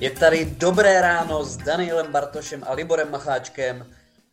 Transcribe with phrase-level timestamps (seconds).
[0.00, 3.86] Je tady dobré ráno s Danielem Bartošem a Liborem Macháčkem,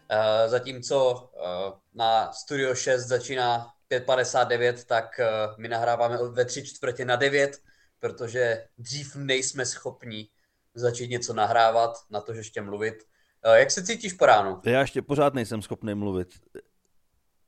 [0.10, 5.28] eh, zatímco eh, na Studio 6 začíná 5.59, tak eh,
[5.58, 7.58] my nahráváme ve tři čtvrtě na 9,
[8.00, 10.28] protože dřív nejsme schopni
[10.74, 12.96] začít něco nahrávat, na to, že ještě mluvit.
[13.54, 14.62] Jak se cítíš po ránu?
[14.66, 16.28] Já ještě pořád nejsem schopný mluvit.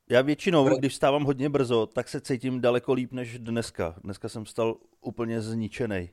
[0.09, 3.95] Já většinou, když stávám hodně brzo, tak se cítím daleko líp než dneska.
[4.03, 6.09] Dneska jsem stal úplně zničený.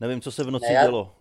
[0.00, 1.15] Nevím, co se v noci ne, já, dělo.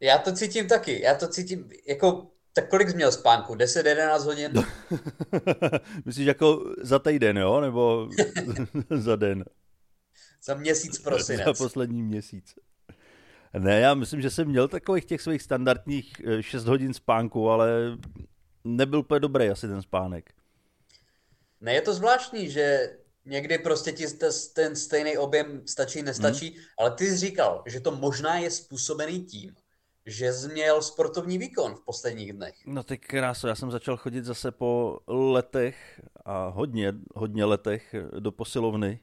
[0.00, 1.02] Já to cítím taky.
[1.02, 3.54] Já to cítím, jako, tak kolik jsi měl spánku?
[3.54, 4.52] 10-11 hodin?
[6.04, 7.60] Myslíš jako za týden, jo?
[7.60, 8.08] Nebo
[8.90, 9.44] za den?
[10.44, 11.44] za měsíc prosinec.
[11.44, 12.54] za poslední měsíc.
[13.58, 17.68] Ne, já myslím, že jsem měl takových těch svých standardních 6 eh, hodin spánku, ale
[18.64, 20.32] nebyl úplně dobrý asi ten spánek.
[21.60, 24.06] Ne, je to zvláštní, že někdy prostě ti
[24.54, 26.64] ten stejný objem stačí, nestačí, hmm.
[26.78, 29.54] ale ty jsi říkal, že to možná je způsobený tím,
[30.08, 32.54] že jsi měl sportovní výkon v posledních dnech.
[32.66, 38.32] No ty krásu, já jsem začal chodit zase po letech a hodně, hodně letech do
[38.32, 39.00] posilovny.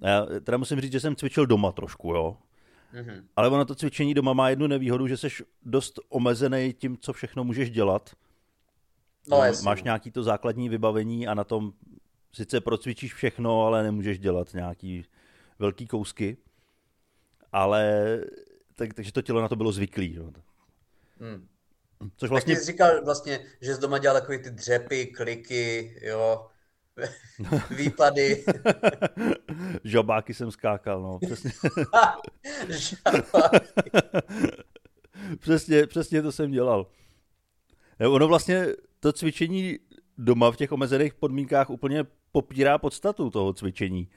[0.00, 2.36] Já teda musím říct, že jsem cvičil doma trošku, jo.
[2.94, 3.24] Mm-hmm.
[3.36, 5.28] Ale ono to cvičení doma má jednu nevýhodu, že jsi
[5.62, 8.10] dost omezený tím, co všechno můžeš dělat.
[9.28, 11.72] No, no Máš nějaký to základní vybavení a na tom
[12.32, 15.04] sice procvičíš všechno, ale nemůžeš dělat nějaký
[15.58, 16.36] velký kousky.
[17.52, 18.20] Ale
[18.86, 20.14] tak, takže to tělo na to bylo zvyklý.
[20.14, 20.32] Jo.
[21.20, 21.48] Hmm.
[22.16, 22.54] Což vlastně...
[22.54, 26.46] Tak jsi říkal vlastně, že z doma dělal takové ty dřepy, kliky, jo,
[27.76, 28.44] výpady.
[29.84, 31.50] Žabáky jsem skákal, no, přesně.
[35.38, 36.86] přesně, přesně to jsem dělal.
[38.00, 38.66] Ono vlastně,
[39.00, 39.78] to cvičení
[40.18, 44.08] doma v těch omezených podmínkách úplně popírá podstatu toho cvičení.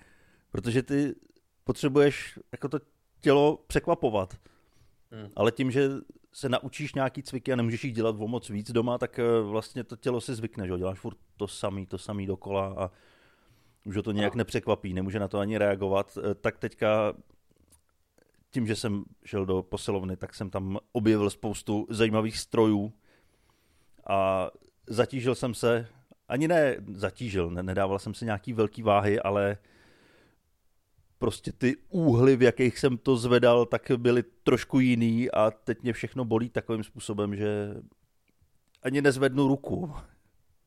[0.51, 1.15] Protože ty
[1.63, 2.79] potřebuješ jako to
[3.21, 4.33] tělo překvapovat.
[5.15, 5.29] Hmm.
[5.35, 5.89] Ale tím, že
[6.33, 9.83] se naučíš nějaký cviky a nemůžeš jich dělat o moc víc doma, tak eh, vlastně
[9.83, 12.91] to tělo si zvykne, že děláš furt to samý, to samý dokola a
[13.85, 16.17] už ho to nějak nepřekvapí, nemůže na to ani reagovat.
[16.17, 17.13] Eh, tak teďka
[18.51, 22.93] tím, že jsem šel do posilovny, tak jsem tam objevil spoustu zajímavých strojů
[24.07, 24.49] a
[24.87, 25.87] zatížil jsem se,
[26.27, 29.57] ani ne zatížil, ne, nedával jsem si nějaký velký váhy, ale
[31.19, 35.93] prostě ty úhly, v jakých jsem to zvedal, tak byly trošku jiný a teď mě
[35.93, 37.75] všechno bolí takovým způsobem, že
[38.83, 39.93] ani nezvednu ruku.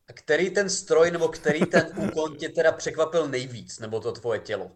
[0.07, 4.39] A který ten stroj nebo který ten úkon tě teda překvapil nejvíc, nebo to tvoje
[4.39, 4.71] tělo?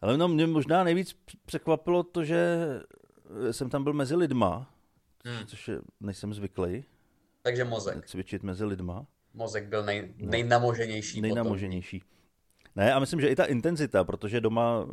[0.00, 1.16] Ale no, mě možná nejvíc
[1.46, 2.58] překvapilo to, že
[3.50, 4.74] jsem tam byl mezi lidma,
[5.24, 5.46] hmm.
[5.46, 6.84] což je, nejsem zvyklý.
[7.42, 8.06] Takže mozek.
[8.06, 9.06] Cvičit mezi lidma.
[9.34, 11.20] Mozek byl nej, nejnamoženější.
[11.20, 11.98] Nejnamoženější.
[11.98, 12.14] Potom.
[12.76, 14.86] Ne, a myslím, že i ta intenzita, protože doma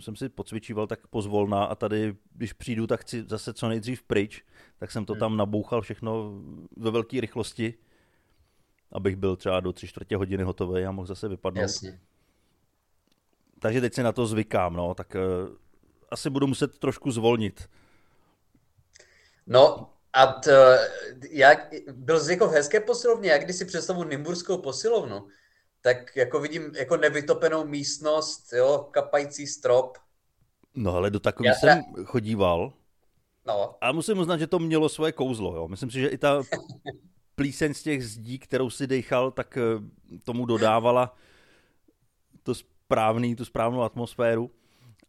[0.00, 4.44] jsem si pocvičíval tak pozvolná a tady, když přijdu, tak chci zase co nejdřív pryč,
[4.78, 5.20] tak jsem to hmm.
[5.20, 6.32] tam nabouchal všechno
[6.76, 7.74] ve velké rychlosti,
[8.92, 11.62] abych byl třeba do tři čtvrtě hodiny hotový a mohl zase vypadnout.
[11.62, 12.00] Jasně.
[13.58, 15.56] Takže teď si na to zvykám, no, tak uh,
[16.10, 17.68] asi budu muset trošku zvolnit.
[19.46, 20.78] No, a t,
[21.30, 25.26] jak, byl jsi jako v hezké posilovně, jak když si představu Nymburskou posilovnu,
[25.84, 29.98] tak jako vidím jako nevytopenou místnost, jo, kapající strop.
[30.74, 32.72] No ale do takový Já jsem chodíval.
[33.46, 33.74] No.
[33.80, 35.68] A musím uznat, že to mělo svoje kouzlo, jo.
[35.68, 36.42] Myslím si, že i ta
[37.34, 39.62] plíseň z těch zdí, kterou si dechal, tak eh,
[40.24, 41.16] tomu dodávala
[42.42, 44.50] to správný, tu správnou atmosféru.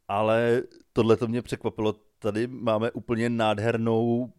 [0.07, 0.63] Ale
[0.93, 1.95] tohle to mě překvapilo.
[2.19, 4.33] Tady máme úplně nádhernou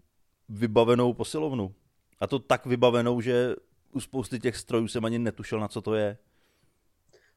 [0.48, 1.74] vybavenou posilovnu.
[2.20, 3.54] A to tak vybavenou, že
[3.96, 6.18] u spousty těch strojů jsem ani netušil, na co to je.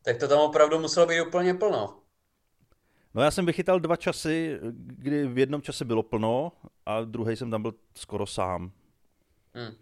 [0.02, 2.00] Tak to tam opravdu muselo být úplně plno.
[3.14, 6.52] No já jsem vychytal dva časy, kdy v jednom čase bylo plno
[6.86, 8.72] a druhý jsem tam byl skoro sám.
[9.54, 9.76] Hmm.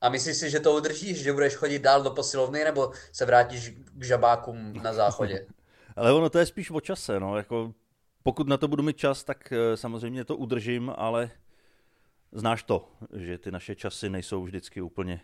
[0.00, 3.72] A myslíš si, že to udržíš, že budeš chodit dál do posilovny, nebo se vrátíš
[3.92, 5.46] k žabákům na záchodě?
[5.96, 7.74] Ale ono to je spíš o čase, no, jako
[8.22, 11.30] pokud na to budu mít čas, tak eh, samozřejmě to udržím, ale
[12.32, 15.20] znáš to, že ty naše časy nejsou vždycky úplně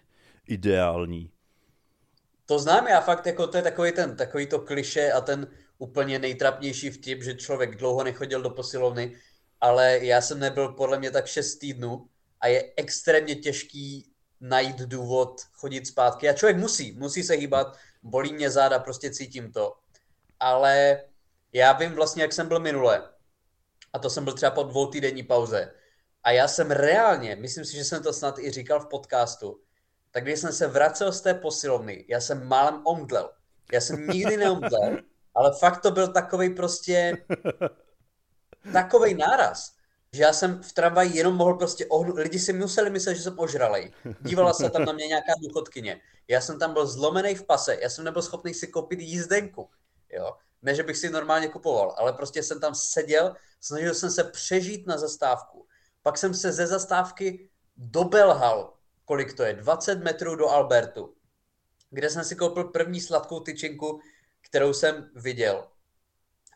[0.50, 1.31] ideální.
[2.47, 5.47] To znám já fakt, jako to je takový, ten, takový to kliše a ten
[5.79, 9.17] úplně nejtrapnější vtip, že člověk dlouho nechodil do posilovny,
[9.61, 12.06] ale já jsem nebyl podle mě tak 6 týdnů
[12.41, 16.29] a je extrémně těžký najít důvod chodit zpátky.
[16.29, 19.76] A člověk musí, musí se hýbat, bolí mě záda, prostě cítím to.
[20.41, 21.05] Ale
[21.52, 23.02] já vím vlastně, jak jsem byl minule.
[23.93, 25.73] A to jsem byl třeba po dvou týdenní pauze.
[26.25, 29.61] A já jsem reálně, myslím si, že jsem to snad i říkal v podcastu,
[30.11, 33.31] tak když jsem se vracel z té posilovny, já jsem málem omdlel.
[33.73, 34.99] Já jsem nikdy neomdlel,
[35.35, 37.25] ale fakt to byl takový prostě
[38.73, 39.75] takový náraz,
[40.12, 43.39] že já jsem v tramvaji jenom mohl prostě ohnout, lidi si museli myslet, že jsem
[43.39, 43.93] ožralej.
[44.21, 46.01] Dívala se tam na mě nějaká důchodkyně.
[46.29, 49.69] Já jsem tam byl zlomený v pase, já jsem nebyl schopný si koupit jízdenku.
[50.12, 50.37] Jo?
[50.62, 54.87] Ne, že bych si normálně kupoval, ale prostě jsem tam seděl, snažil jsem se přežít
[54.87, 55.67] na zastávku.
[56.03, 58.73] Pak jsem se ze zastávky dobelhal,
[59.11, 61.15] kolik to je, 20 metrů do Albertu,
[61.91, 64.01] kde jsem si koupil první sladkou tyčinku,
[64.41, 65.67] kterou jsem viděl,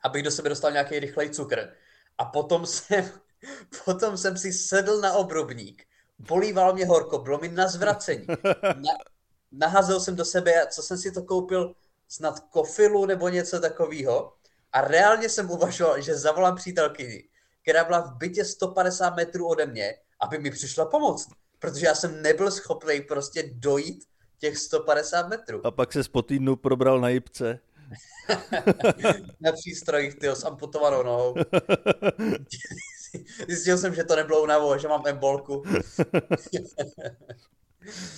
[0.02, 1.74] abych do sebe dostal nějaký rychlej cukr.
[2.18, 3.10] A potom jsem,
[3.84, 5.86] potom jsem si sedl na obrubník,
[6.28, 8.26] políval mě horko, bylo mi na zvracení.
[8.62, 8.94] Na,
[9.52, 11.74] nahazel jsem do sebe, co jsem si to koupil,
[12.08, 14.34] snad kofilu nebo něco takového.
[14.72, 17.28] A reálně jsem uvažoval, že zavolám přítelkyni,
[17.62, 21.43] která byla v bytě 150 metrů ode mě, aby mi přišla pomoct.
[21.64, 24.04] Protože já jsem nebyl schopný prostě dojít
[24.38, 25.66] těch 150 metrů.
[25.66, 27.58] A pak se po týdnu probral na jipce.
[29.40, 31.34] na přístrojích, tyjo, s amputovanou nohou.
[33.48, 35.62] Zjistil jsem, že to nebylo únavou, že mám embolku.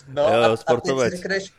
[0.09, 1.53] no jo, a, a teď si řekneš,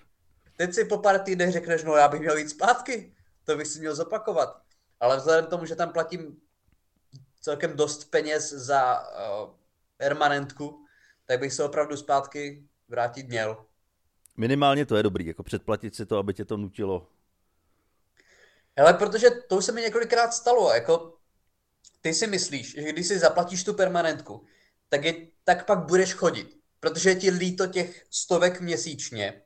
[0.58, 3.14] teď si po pár týdnech řekneš, no já bych měl jít zpátky,
[3.44, 4.62] to bych si měl zopakovat.
[5.00, 6.38] Ale vzhledem k tomu, že tam platím
[7.42, 9.50] celkem dost peněz za uh,
[9.98, 10.87] permanentku,
[11.28, 13.66] tak bych se opravdu zpátky vrátit měl.
[14.38, 17.08] Minimálně to je dobrý, jako předplatit si to, aby tě to nutilo.
[18.78, 21.18] Ale protože to už se mi několikrát stalo, jako
[22.02, 24.46] ty si myslíš, že když si zaplatíš tu permanentku,
[24.90, 29.42] tak, je, tak pak budeš chodit, protože je ti líto těch stovek měsíčně.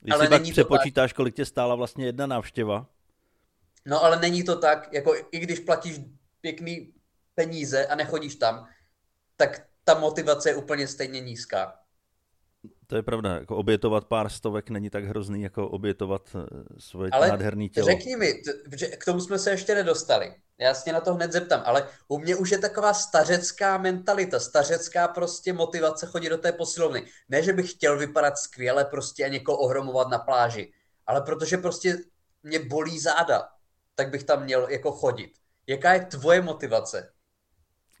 [0.00, 1.16] Když ale si pak přepočítáš, tak...
[1.16, 2.86] kolik tě stála vlastně jedna návštěva.
[3.84, 6.00] No ale není to tak, jako i když platíš
[6.40, 6.94] pěkný
[7.34, 8.68] peníze a nechodíš tam,
[9.36, 11.78] tak ta motivace je úplně stejně nízká.
[12.86, 16.46] To je pravda, jako obětovat pár stovek není tak hrozný, jako obětovat eh,
[16.78, 17.86] svoje ale nádherné tělo.
[17.86, 18.42] řekni mi,
[18.76, 20.34] že k tomu jsme se ještě nedostali.
[20.58, 25.08] Já se na to hned zeptám, ale u mě už je taková stařecká mentalita, stařecká
[25.08, 27.06] prostě motivace chodit do té posilovny.
[27.28, 30.72] Ne, že bych chtěl vypadat skvěle prostě a někoho ohromovat na pláži,
[31.06, 31.98] ale protože prostě
[32.42, 33.48] mě bolí záda,
[33.94, 35.32] tak bych tam měl jako chodit.
[35.66, 37.12] Jaká je tvoje motivace?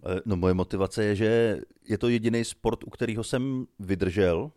[0.04, 4.50] Eh, no moje motivace je, že je to jediný sport, u kterého jsem vydržel.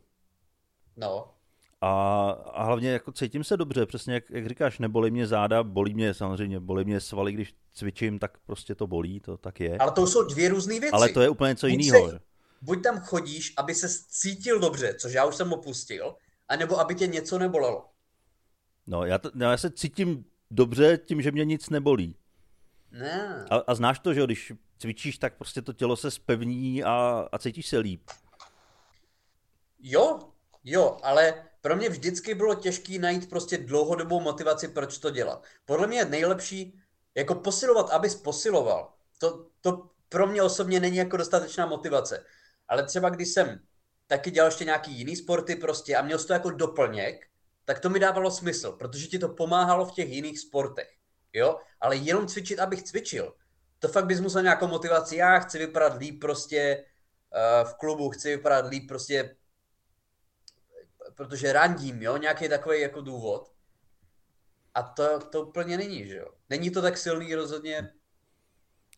[0.98, 1.34] No.
[1.82, 5.94] A, a hlavně jako cítím se dobře, přesně jak, jak říkáš, nebolí mě záda, bolí
[5.94, 9.78] mě samozřejmě, bolí mě svaly, když cvičím, tak prostě to bolí, to tak je.
[9.78, 10.92] Ale to jsou dvě různé věci.
[10.92, 12.12] Ale to je úplně něco jiného.
[12.62, 16.16] Buď tam chodíš, aby se cítil dobře, což já už jsem opustil,
[16.48, 17.86] anebo aby tě něco nebolelo.
[18.88, 22.16] No, já, to, já se cítím dobře tím, že mě nic nebolí.
[22.92, 23.46] Ne.
[23.50, 27.38] A, a znáš to, že když cvičíš, tak prostě to tělo se spevní a, a
[27.38, 28.02] cítíš se líp.
[29.80, 30.20] Jo,
[30.64, 35.44] jo, ale pro mě vždycky bylo těžké najít prostě dlouhodobou motivaci, proč to dělat.
[35.66, 36.80] Podle mě je nejlepší
[37.16, 38.94] jako posilovat, abys posiloval.
[39.18, 42.26] To, to pro mě osobně není jako dostatečná motivace.
[42.68, 43.60] Ale třeba když jsem
[44.08, 47.28] taky dělal ještě nějaký jiný sporty prostě a měl to jako doplněk,
[47.66, 50.99] tak to mi dávalo smysl, protože ti to pomáhalo v těch jiných sportech.
[51.34, 51.60] Jo?
[51.82, 53.34] Ale jenom cvičit, abych cvičil,
[53.80, 55.16] to fakt bys musel nějakou motivaci.
[55.16, 56.86] Já chci vypadat líp prostě
[57.64, 59.36] uh, v klubu, chci vypadat líp prostě
[61.20, 63.52] protože randím, jo, nějaký takový jako důvod.
[64.74, 66.28] A to, to úplně není, že jo.
[66.50, 67.90] Není to tak silný rozhodně.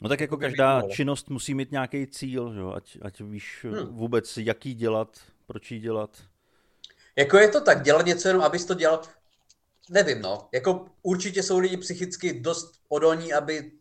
[0.01, 3.95] No tak jako každá činnost musí mít nějaký cíl, že jo, ať, ať víš hmm.
[3.95, 6.23] vůbec, jaký dělat, proč jí dělat.
[7.15, 9.01] Jako je to tak, dělat něco jenom, abys to dělal,
[9.91, 10.49] nevím, no.
[10.53, 13.71] Jako určitě jsou lidi psychicky dost odolní, aby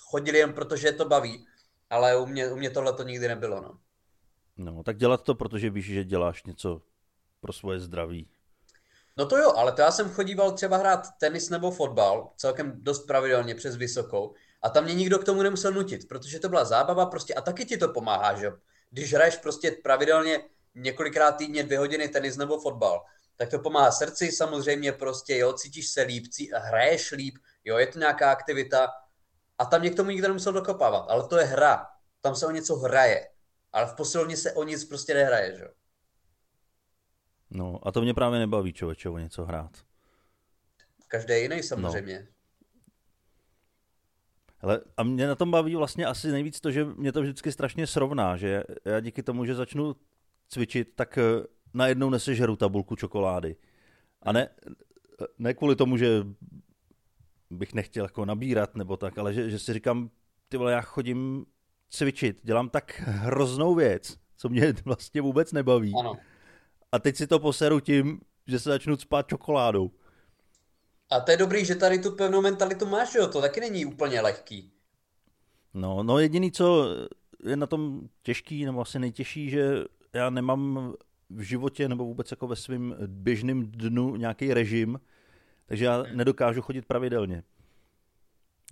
[0.00, 1.46] chodili jen protože je to baví,
[1.90, 3.78] ale u mě, u mě tohle to nikdy nebylo, no.
[4.56, 6.82] No, tak dělat to, protože víš, že děláš něco
[7.40, 8.28] pro svoje zdraví.
[9.16, 13.06] No to jo, ale to já jsem chodíval třeba hrát tenis nebo fotbal, celkem dost
[13.06, 17.06] pravidelně přes vysokou, a tam mě nikdo k tomu nemusel nutit, protože to byla zábava
[17.06, 18.52] prostě a taky ti to pomáhá, že
[18.90, 20.40] Když hraješ prostě pravidelně
[20.74, 23.04] několikrát týdně dvě hodiny tenis nebo fotbal,
[23.36, 27.86] tak to pomáhá srdci samozřejmě prostě, jo, cítíš se líp, cí, hraješ líp, jo, je
[27.86, 28.88] to nějaká aktivita
[29.58, 31.86] a tam mě k tomu nikdo nemusel dokopávat, ale to je hra,
[32.20, 33.28] tam se o něco hraje,
[33.72, 35.70] ale v posilovně se o nic prostě nehraje, že jo.
[37.50, 39.70] No a to mě právě nebaví člověče o něco hrát.
[41.08, 42.18] Každý jiný samozřejmě.
[42.20, 42.36] No.
[44.60, 47.86] Ale a mě na tom baví vlastně asi nejvíc to, že mě to vždycky strašně
[47.86, 49.96] srovná, že já díky tomu, že začnu
[50.48, 51.22] cvičit, tak eh,
[51.74, 53.56] najednou nesežeru tabulku čokolády.
[54.22, 54.48] A ne,
[55.38, 56.26] ne kvůli tomu, že
[57.50, 60.10] bych nechtěl jako nabírat nebo tak, ale že, že si říkám,
[60.48, 61.46] ty vole, já chodím
[61.90, 65.94] cvičit, dělám tak hroznou věc, co mě vlastně vůbec nebaví.
[66.00, 66.16] Ano
[66.92, 69.90] a teď si to poseru tím, že se začnu spát čokoládou.
[71.10, 73.28] A to je dobrý, že tady tu pevnou mentalitu máš, jo?
[73.28, 74.72] To taky není úplně lehký.
[75.74, 76.88] No, no jediný, co
[77.44, 80.94] je na tom těžký, nebo asi nejtěžší, že já nemám
[81.30, 85.00] v životě nebo vůbec jako ve svém běžném dnu nějaký režim,
[85.66, 86.16] takže já Hmm.
[86.16, 87.42] nedokážu chodit pravidelně.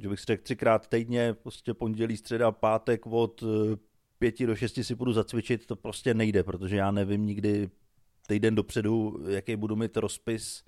[0.01, 3.77] Že bych si řekl třikrát týdně, prostě pondělí, středa, pátek od eh,
[4.19, 7.71] pěti do šesti si půjdu zacvičit, to prostě nejde, protože já nevím nikdy
[8.27, 10.65] týden dopředu, jaký budu mít rozpis,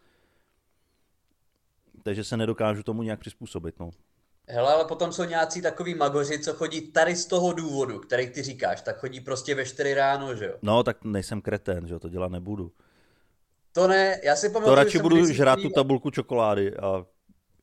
[2.03, 3.81] takže se nedokážu tomu nějak přizpůsobit.
[3.81, 3.91] No.
[4.49, 8.43] Hele, ale potom jsou nějací takový magoři, co chodí tady z toho důvodu, který ty
[8.43, 10.55] říkáš, tak chodí prostě ve 4 ráno, že jo?
[10.63, 12.73] no, tak nejsem kretén, že jo, to dělat nebudu.
[13.73, 17.07] To ne, já si pamatuju, To radši budu kdysi žrát tu tabulku čokolády a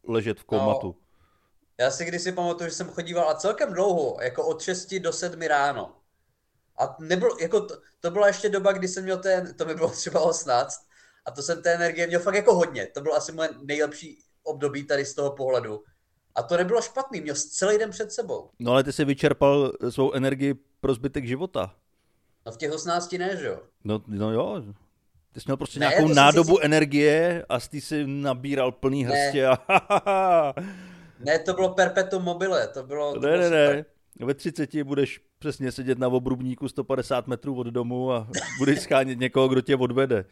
[0.08, 0.96] ležet v komatu.
[1.78, 5.42] Já si kdysi pamatuju, že jsem chodíval a celkem dlouho, jako od 6 do 7
[5.42, 5.96] ráno.
[6.78, 9.90] A nebylo, jako to, to byla ještě doba, kdy jsem měl ten, to mi bylo
[9.90, 10.88] třeba 18,
[11.26, 12.88] a to jsem té energie měl fakt jako hodně.
[12.88, 15.84] To bylo asi moje nejlepší období tady z toho pohledu.
[16.36, 18.50] A to nebylo špatný, měl jsi celý den před sebou.
[18.60, 21.76] No ale ty jsi vyčerpal svou energii pro zbytek života.
[22.46, 23.60] No v těch 18 ne, že jo?
[23.84, 24.64] No, no jo,
[25.34, 29.06] ty jsi měl prostě Ne, nějakou to nádobu si- energie a té si nabíral plný
[29.06, 30.54] hrstě a
[31.20, 33.14] Ne, to bylo perpetuum mobile, to bylo...
[33.14, 33.86] To ne, bylo ne, super.
[34.20, 34.26] ne.
[34.26, 39.48] Ve 30 budeš přesně sedět na obrubníku 150 metrů od domu a budeš schánět někoho,
[39.48, 40.26] kdo tě odvede.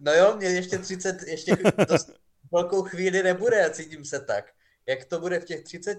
[0.00, 1.56] No jo, mě ještě 30, ještě
[1.88, 2.10] dost
[2.52, 4.44] velkou chvíli nebude, cítím se tak.
[4.88, 5.98] Jak to bude v těch 30?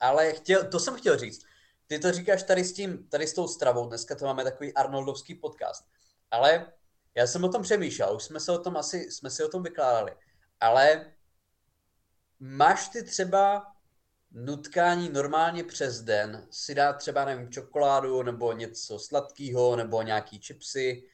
[0.00, 1.44] Ale chtěl, to jsem chtěl říct.
[1.86, 5.34] Ty to říkáš tady s tím, tady s tou stravou, dneska to máme takový Arnoldovský
[5.34, 5.84] podcast.
[6.30, 6.72] Ale
[7.14, 9.62] já jsem o tom přemýšlel, už jsme se o tom asi, jsme si o tom
[9.62, 10.12] vykládali.
[10.60, 11.12] Ale
[12.40, 13.66] máš ty třeba
[14.30, 21.08] nutkání normálně přes den si dát třeba, nevím, čokoládu nebo něco sladkého nebo nějaký chipsy.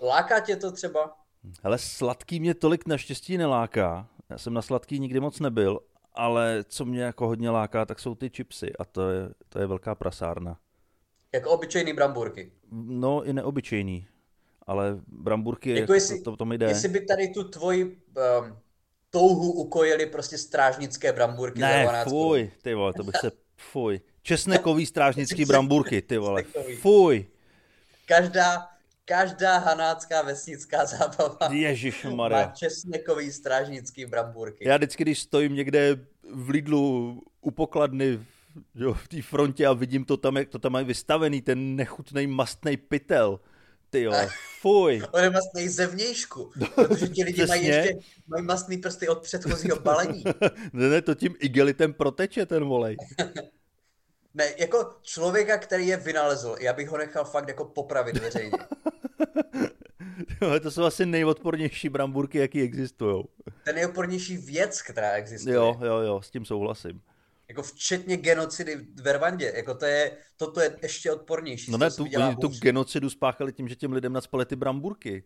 [0.00, 1.16] Láká tě to třeba?
[1.62, 4.08] Ale sladký mě tolik naštěstí neláká.
[4.30, 5.80] Já jsem na sladký nikdy moc nebyl,
[6.14, 9.66] ale co mě jako hodně láká, tak jsou ty chipsy a to je, to je
[9.66, 10.58] velká prasárna.
[11.34, 12.52] Jako obyčejný bramburky.
[12.72, 14.06] No i neobyčejný,
[14.66, 16.66] ale bramburky, Jako jestli- to, to, to mi jde.
[16.66, 18.56] Jestli by tady tu tvoji um,
[19.10, 24.00] touhu ukojili prostě strážnické bramburky za Ne, 12 fuj, ty vole, to bych se, fuj.
[24.22, 26.42] Česnekový strážnický bramburky, ty vole,
[26.80, 27.26] fuj.
[28.06, 28.68] Každá,
[29.10, 32.52] každá hanácká vesnická zábava Ježíš má Maria.
[32.54, 34.68] česnekový strážnický bramburky.
[34.68, 35.98] Já vždycky, když stojím někde
[36.34, 38.20] v Lidlu u pokladny
[38.74, 42.26] jo, v té frontě a vidím to tam, jak to tam mají vystavený, ten nechutný
[42.26, 43.40] mastný pytel.
[43.90, 44.12] Ty jo,
[44.60, 45.02] fuj.
[45.12, 50.24] On je mastný zevnějšku, protože ti lidi mají ještě mají mastný prsty od předchozího balení.
[50.72, 52.96] Ne, ne, to tím igelitem proteče ten volej.
[54.34, 58.58] Ne, jako člověka, který je vynalezl, já bych ho nechal fakt jako popravit veřejně.
[60.62, 63.24] To jsou asi nejodpornější bramburky, jaký existují.
[63.64, 65.54] Ten nejopornější věc, která existuje.
[65.56, 67.00] Jo, jo, jo, s tím souhlasím.
[67.48, 69.52] Jako včetně genocidy v Rwandě.
[69.56, 71.70] Jako to je, toto je ještě odpornější.
[71.70, 75.24] No ne, tu, oni tu genocidu spáchali tím, že těm lidem naspali ty bramburky.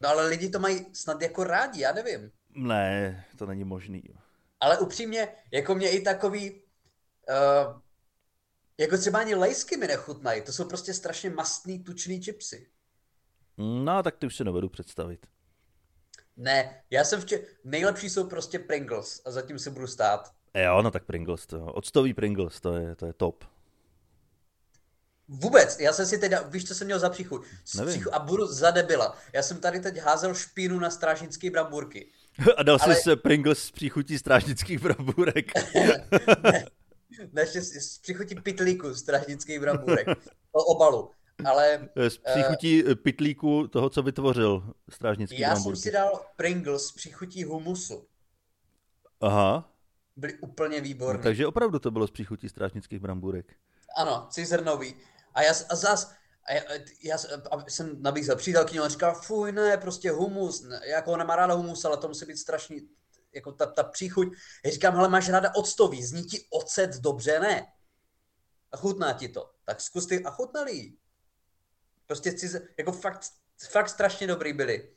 [0.00, 2.30] No ale lidi to mají snad jako rádi, já nevím.
[2.54, 4.02] Ne, to není možný.
[4.60, 7.80] Ale upřímně, jako mě i takový, uh,
[8.78, 10.42] jako třeba ani lejsky mi nechutnají.
[10.42, 12.71] To jsou prostě strašně mastný, tučný čipsy.
[13.58, 15.26] No, tak ty už si nevedu představit.
[16.36, 17.40] Ne, já jsem vče...
[17.64, 20.30] Nejlepší jsou prostě Pringles a zatím se budu stát.
[20.64, 23.44] Jo, no tak Pringles, to, octový Pringles, to je, to je top.
[25.28, 27.46] Vůbec, já jsem si teď, víš, co jsem měl za příchuť?
[27.64, 29.16] Z příchu- a budu za debila.
[29.32, 32.08] Já jsem tady teď házel špínu na strážnické bramburky.
[32.56, 35.52] A dal Ale- jsi se Pringles s příchutí strážnických bramburek.
[37.32, 40.06] Naště z příchutí pitlíku strážnických bramburek.
[40.54, 41.10] O obalu.
[41.46, 45.80] Ale S příchutí uh, pitlíku toho, co vytvořil strážnický já jsem bramburky.
[45.80, 48.06] si dal Pringles s příchutí humusu.
[49.20, 49.68] Aha,
[50.16, 51.22] Byly úplně no, výborné.
[51.22, 53.52] takže opravdu to bylo s příchutí strážnických bramburek.
[53.96, 54.94] Ano, cizrnový.
[55.34, 56.14] A já, a zas,
[56.48, 56.62] a já,
[57.04, 57.16] já,
[57.50, 61.84] a jsem nabízel přítelkyni, a říkal, fuj, ne, prostě humus, ne, jako nemá ráda humus,
[61.84, 62.88] ale to musí být strašný,
[63.34, 64.28] jako ta, ta příchuť.
[64.64, 67.66] Já říkám, hele, máš ráda octový, zní ti ocet dobře, ne?
[68.72, 69.50] A chutná ti to.
[69.64, 70.98] Tak zkus ty, a chutnali jí.
[72.06, 73.20] Prostě cizr, jako fakt,
[73.70, 74.88] fakt strašně dobrý byli.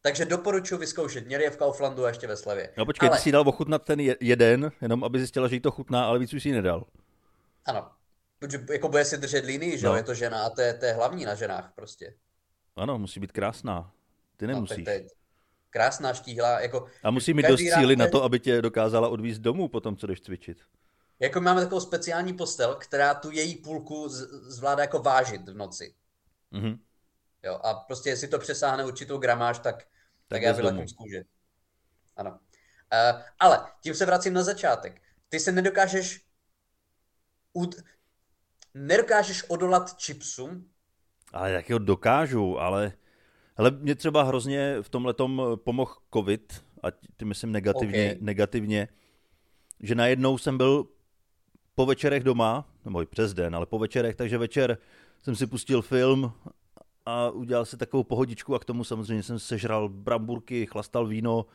[0.00, 1.26] Takže doporučuji vyzkoušet.
[1.26, 2.72] Měli je v Kauflandu a ještě ve Slavě.
[2.76, 5.60] No počkej, ale, ty si dal ochutnat ten je- jeden, jenom aby zjistila, že jí
[5.60, 6.84] to chutná, ale víc už si nedal.
[7.64, 7.90] Ano.
[8.38, 9.96] Protože jako bude si držet linii, že jo, No.
[9.96, 12.14] je to žena a to je, to je hlavní na ženách prostě.
[12.76, 13.92] Ano, musí být krásná.
[14.36, 14.86] Ty No, nemusíš.
[14.86, 15.06] je
[15.70, 19.68] krásná štíhlá, jako, A musí mít dost síly na to, aby tě dokázala odvízt domů
[19.68, 20.58] potom, co jdeš cvičit.
[21.20, 24.08] jako máme takovou speciální postel, která tu její půlku
[24.48, 25.94] zvládá jako vážit v noci.
[26.50, 26.78] Mhm.
[27.42, 29.86] Jo, a prostě jestli to přesáhne určitou gramáž, tak, tak,
[30.28, 30.88] tak já domů.
[30.88, 31.24] z kůže.
[32.16, 32.30] Ano.
[32.30, 35.02] Uh, ale tím se vracím na začátek.
[35.28, 36.26] Ty se nedokážeš
[37.52, 37.76] ud...
[38.74, 40.70] nedokážeš odolat chipsům?
[41.32, 42.92] Ale jak ho dokážu, ale...
[43.56, 45.14] Ale mě třeba hrozně v tomhle
[45.56, 46.86] pomohl covid, a
[47.16, 48.18] ty myslím negativně, okay.
[48.20, 48.88] negativně,
[49.80, 50.88] že najednou jsem byl
[51.74, 54.78] po večerech doma, nebo i přes den, ale po večerech, takže večer
[55.22, 56.32] jsem si pustil film
[57.06, 61.46] a udělal si takovou pohodičku a k tomu samozřejmě jsem sežral bramburky, chlastal víno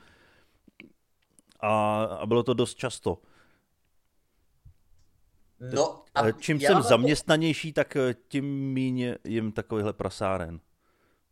[1.59, 3.17] a, a bylo to dost často.
[5.73, 10.59] No, a Čím jsem zaměstnanější, tak eh, tím míň jim takovýhle prasáren.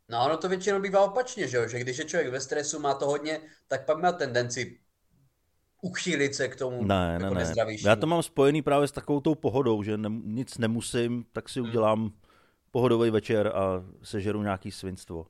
[0.09, 1.67] No, ono to většinou bývá opačně, že jo?
[1.67, 4.79] že když je člověk ve stresu, má to hodně, tak pak má tendenci
[5.81, 7.75] uchýlit se k tomu ne, jako ne, ne.
[7.85, 11.59] Já to mám spojený právě s takovou tou pohodou, že ne, nic nemusím, tak si
[11.59, 11.69] hmm.
[11.69, 12.11] udělám hmm.
[12.71, 15.25] pohodový večer a sežeru nějaký svinstvo.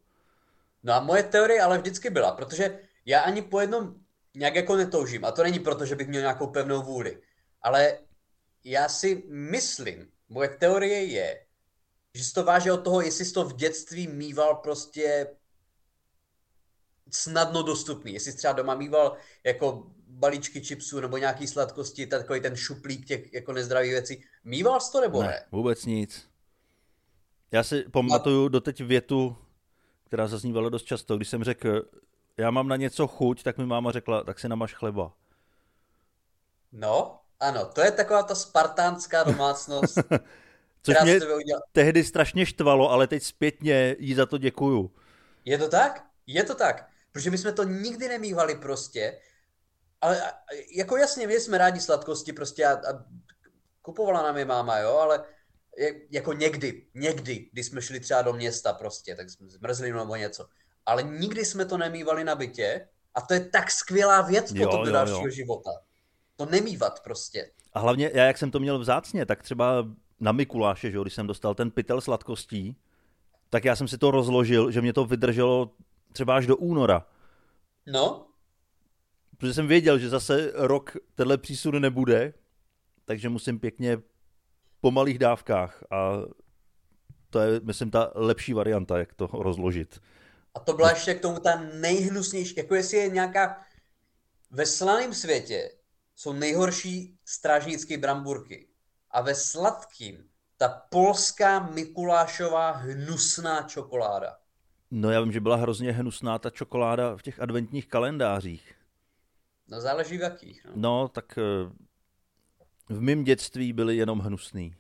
[0.83, 3.95] No a moje teorie ale vždycky byla, protože já ani po jednom
[4.35, 5.25] nějak jako netoužím.
[5.25, 7.21] A to není proto, že bych měl nějakou pevnou vůli.
[7.61, 7.97] Ale
[8.63, 11.45] já si myslím, moje teorie je,
[12.13, 15.27] že se to váže od toho, jestli jsi to v dětství mýval prostě
[17.11, 18.13] snadno dostupný.
[18.13, 19.91] Jestli jsi třeba doma mýval jako
[20.21, 24.23] balíčky chipsů nebo nějaký sladkosti, takový ten šuplík těch jako nezdravých věcí.
[24.43, 25.27] Mýval jsi to nebo ne?
[25.27, 25.43] ne?
[25.51, 26.29] vůbec nic.
[27.51, 29.37] Já si pamatuju doteď větu,
[30.03, 31.89] která zaznívala dost často, když jsem řekl,
[32.37, 35.13] já mám na něco chuť, tak mi máma řekla, tak si namaž chleba.
[36.71, 39.97] No, ano, to je taková ta spartánská domácnost.
[40.83, 41.19] Což mě
[41.71, 44.91] tehdy strašně štvalo, ale teď zpětně jí za to děkuju.
[45.45, 46.05] Je to tak?
[46.27, 46.87] Je to tak.
[47.11, 49.17] Protože my jsme to nikdy nemývali prostě.
[50.01, 50.33] Ale
[50.75, 53.03] jako jasně, my jsme rádi sladkosti prostě a, a
[53.81, 55.23] kupovala nám je máma, jo, ale
[56.11, 60.47] jako někdy, někdy, když jsme šli třeba do města prostě, tak jsme zmrzli nebo něco.
[60.85, 64.85] Ale nikdy jsme to nemývali na bytě a to je tak skvělá věc jo, potom
[64.85, 65.29] do dalšího jo.
[65.29, 65.71] života.
[66.35, 67.51] To nemývat prostě.
[67.73, 69.85] A hlavně já, jak jsem to měl vzácně, tak třeba
[70.19, 72.75] na Mikuláše, že když jsem dostal ten pytel sladkostí,
[73.49, 75.71] tak já jsem si to rozložil, že mě to vydrželo
[76.11, 77.05] třeba až do února.
[77.87, 78.27] No.
[79.41, 82.33] Protože jsem věděl, že zase rok tenhle přísun nebude,
[83.05, 83.97] takže musím pěkně
[84.81, 86.11] po malých dávkách a
[87.29, 90.01] to je, myslím, ta lepší varianta, jak to rozložit.
[90.53, 93.61] A to byla ještě k tomu ta nejhnusnější, jako jestli je nějaká
[94.51, 95.71] ve slaném světě
[96.15, 98.67] jsou nejhorší strážnické bramburky.
[99.11, 104.37] A ve sladkým ta polská Mikulášová hnusná čokoláda.
[104.91, 108.80] No já vím, že byla hrozně hnusná ta čokoláda v těch adventních kalendářích.
[109.71, 110.65] No záleží v jakých.
[110.65, 111.71] No, no tak eh,
[112.89, 114.75] v mém dětství byly jenom hnusný.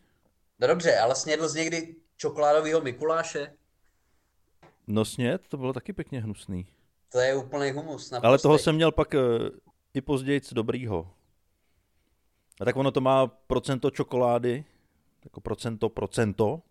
[0.59, 3.53] No dobře, ale snědl jsi někdy čokoládového Mikuláše?
[4.87, 6.67] No sněd, to bylo taky pěkně hnusný.
[7.11, 8.13] To je úplný humus.
[8.23, 9.21] Ale toho jsem měl pak uh,
[9.93, 11.13] i později dobrýho.
[12.61, 14.65] A tak ono to má procento čokolády,
[15.23, 16.61] jako procento, procento.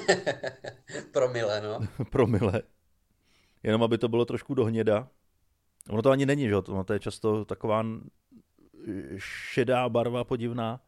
[1.12, 2.04] Promile, no.
[2.10, 2.62] Promile.
[3.62, 5.08] Jenom aby to bylo trošku dohněda.
[5.88, 7.84] Ono to ani není, že ono to je často taková
[9.18, 10.80] šedá barva podivná.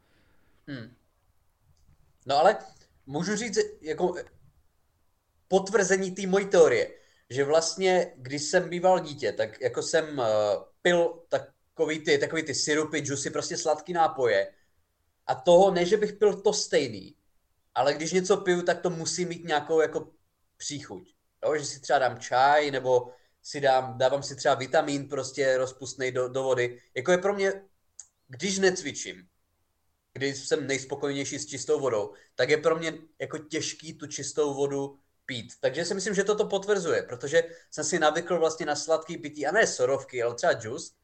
[0.66, 0.96] Hmm.
[2.26, 2.58] No ale
[3.06, 4.14] můžu říct, jako
[5.48, 6.98] potvrzení té mojí teorie,
[7.30, 10.24] že vlastně, když jsem býval dítě, tak jako jsem uh,
[10.82, 14.52] pil takový ty, takový ty syrupy, džusy, prostě sladký nápoje.
[15.26, 17.14] A toho, ne, že bych pil to stejný,
[17.74, 20.08] ale když něco piju, tak to musí mít nějakou jako
[20.56, 21.14] příchuť.
[21.44, 26.12] Jo, že si třeba dám čaj, nebo si dám, dávám si třeba vitamin prostě rozpustný
[26.12, 26.80] do, do vody.
[26.94, 27.52] Jako je pro mě,
[28.28, 29.28] když necvičím,
[30.12, 34.98] když jsem nejspokojnější s čistou vodou, tak je pro mě jako těžký tu čistou vodu
[35.26, 35.52] pít.
[35.60, 39.52] Takže si myslím, že toto potvrzuje, protože jsem si navykl vlastně na sladký pití, a
[39.52, 40.94] ne sorovky, ale třeba džus.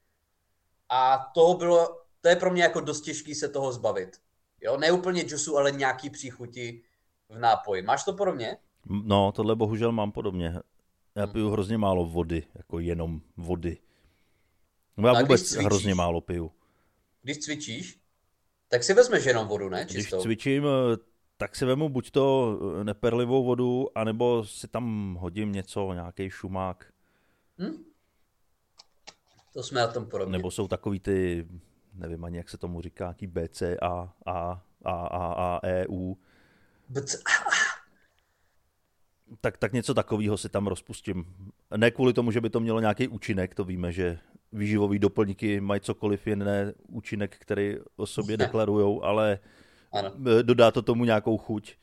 [0.89, 4.21] A to bylo, to je pro mě jako dost těžký se toho zbavit.
[4.61, 6.83] Jo, ne úplně džusu, ale nějaký příchuti
[7.29, 7.83] v nápoji.
[7.83, 8.57] Máš to podobně?
[8.87, 10.61] No, tohle bohužel mám podobně.
[11.19, 11.33] Já hmm.
[11.33, 13.79] piju hrozně málo vody, jako jenom vody.
[14.97, 16.53] No já vůbec cvičíš, hrozně málo piju.
[17.23, 18.01] Když cvičíš,
[18.69, 19.87] tak si vezmeš jenom vodu, ne?
[19.87, 20.17] Čistou.
[20.17, 20.65] Když cvičím,
[21.37, 26.93] tak si vemu buď to eh, neperlivou vodu, anebo si tam hodím něco, nějaký šumák.
[27.59, 27.85] Hm?
[29.53, 30.33] To jsme na tom podobně.
[30.33, 31.49] Nebo jsou takový ty,
[31.95, 36.19] nevím ani jak se tomu říká, tí BC, A, A, A, A, A, E, U.
[39.41, 41.25] tak, tak něco takového si tam rozpustím.
[41.77, 44.19] Ne kvůli tomu, že by to mělo nějaký účinek, to víme, že
[44.53, 49.39] výživové doplňky mají cokoliv jiné účinek, který o sobě deklarují, ale
[49.93, 50.13] ano.
[50.39, 51.75] Eh, dodá to tomu nějakou chuť.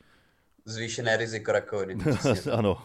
[0.64, 2.04] Zvýšené riziko rakoviny.
[2.52, 2.82] ano.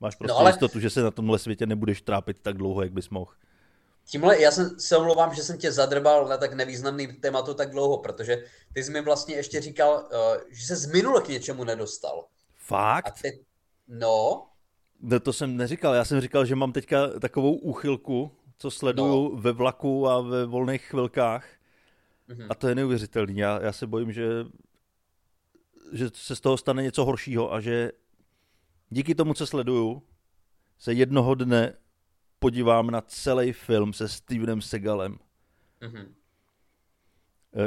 [0.00, 0.50] Máš no prostě no, ale...
[0.50, 3.32] jistotu, že se na tomhle světě nebudeš trápit tak dlouho, jak bys mohl.
[4.04, 7.98] Tímhle, já jsem, se omlouvám, že jsem tě zadrbal na tak nevýznamný tématu tak dlouho,
[7.98, 12.26] protože ty jsi mi vlastně ještě říkal, uh, že se z minule k něčemu nedostal.
[12.66, 13.24] Fakt?
[13.24, 13.28] A
[13.88, 14.46] no.
[15.00, 19.40] No to jsem neříkal, já jsem říkal, že mám teďka takovou úchylku, co sleduju no.
[19.40, 21.46] ve vlaku a ve volných chvilkách.
[22.28, 22.46] Mm-hmm.
[22.50, 23.36] A to je neuvěřitelný.
[23.36, 24.28] Já, já se bojím, že,
[25.92, 27.92] že se z toho stane něco horšího a že
[28.90, 30.02] díky tomu, co sleduju,
[30.78, 31.74] se jednoho dne
[32.38, 35.18] podívám na celý film se Stevenem Segalem.
[35.82, 36.08] Mm-hmm.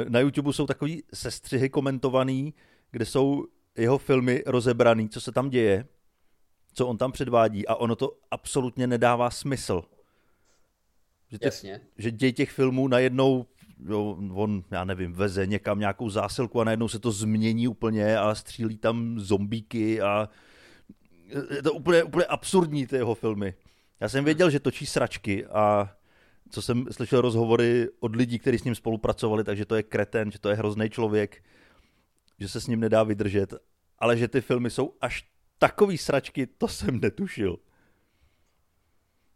[0.08, 2.54] Na YouTube jsou takový sestřihy komentovaný,
[2.90, 3.46] kde jsou
[3.82, 5.84] jeho filmy rozebraný, co se tam děje,
[6.72, 9.82] co on tam předvádí a ono to absolutně nedává smysl.
[11.30, 11.80] Že, těch, Jasně.
[11.98, 13.46] že děj těch filmů najednou
[13.88, 18.34] jo, on, já nevím, veze někam nějakou zásilku a najednou se to změní úplně a
[18.34, 20.28] střílí tam zombíky a
[21.54, 23.54] je to úplně, úplně absurdní ty jeho filmy.
[24.00, 25.96] Já jsem věděl, že točí sračky a
[26.50, 30.38] co jsem slyšel rozhovory od lidí, kteří s ním spolupracovali, takže to je kreten, že
[30.38, 31.42] to je hrozný člověk,
[32.38, 33.54] že se s ním nedá vydržet,
[34.00, 37.56] ale že ty filmy jsou až takový sračky, to jsem netušil.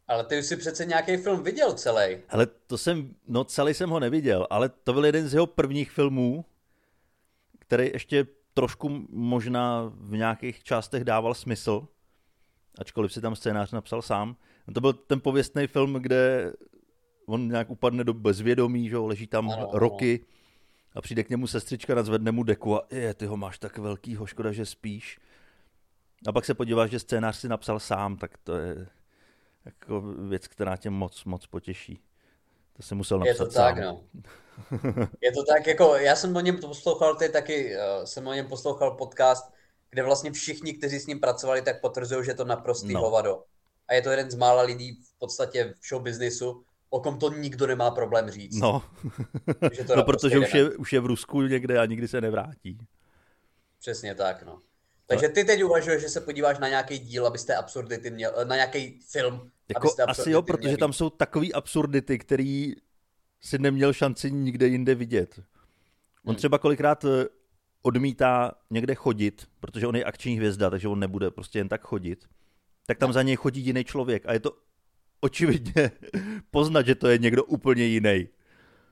[0.08, 2.18] Ale ty už si přece nějaký film viděl celý.
[2.28, 5.90] Ale to jsem, no celý jsem ho neviděl, ale to byl jeden z jeho prvních
[5.90, 6.44] filmů,
[7.58, 11.88] který ještě trošku možná v nějakých částech dával smysl,
[12.78, 14.36] ačkoliv si tam scénář napsal sám.
[14.74, 16.52] To byl ten pověstný film, kde
[17.26, 20.26] on nějak upadne do bezvědomí, že leží tam ano, roky
[20.94, 24.26] a přijde k němu sestřička, nadzvedne mu deku a je, ty ho máš tak velkýho,
[24.26, 25.18] škoda, že spíš.
[26.26, 28.86] A pak se podíváš, že scénář si napsal sám, tak to je
[29.64, 32.00] jako věc, která tě moc, moc potěší.
[32.72, 33.74] To jsem musel napsat Je to sám.
[33.74, 34.04] tak, no.
[35.20, 38.48] Je to tak, jako já jsem o něm poslouchal, ty taky uh, jsem o něm
[38.48, 39.52] poslouchal podcast,
[39.90, 43.00] kde vlastně všichni, kteří s ním pracovali, tak potvrzují, že je to naprostý no.
[43.00, 43.44] hovado.
[43.88, 47.30] A je to jeden z mála lidí v podstatě v show businessu, o kom to
[47.30, 48.56] nikdo nemá problém říct.
[48.56, 48.82] No,
[49.72, 52.78] že to no protože už je, už je v Rusku někde a nikdy se nevrátí.
[53.78, 54.58] Přesně tak, no.
[55.06, 59.00] Takže ty teď uvažuješ, že se podíváš na nějaký díl, abyste absurdity měl, na nějaký
[59.10, 60.76] film, jako asi jo, protože měli.
[60.76, 62.72] tam jsou takový absurdity, který
[63.40, 65.38] si neměl šanci nikde jinde vidět.
[66.24, 66.36] On hmm.
[66.36, 67.26] třeba kolikrát eh,
[67.82, 72.24] odmítá někde chodit, protože on je akční hvězda, takže on nebude prostě jen tak chodit.
[72.86, 73.12] Tak tam no.
[73.12, 74.56] za něj chodí jiný člověk a je to
[75.24, 75.90] očividně
[76.50, 78.28] poznat, že to je někdo úplně jiný.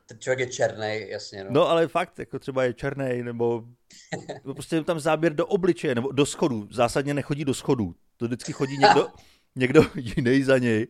[0.06, 1.44] Ten člověk je černý, jasně.
[1.44, 1.50] No.
[1.50, 3.64] no ale fakt, jako třeba je černý, nebo,
[4.44, 6.68] nebo prostě je tam záběr do obličeje, nebo do schodů.
[6.70, 7.94] Zásadně nechodí do schodů.
[8.16, 9.08] To vždycky chodí někdo,
[9.56, 10.86] někdo jiný za něj.